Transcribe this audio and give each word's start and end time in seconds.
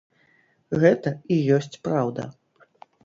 Гэта 0.83 1.13
і 1.35 1.37
ёсць 1.59 1.79
праўда. 1.89 2.27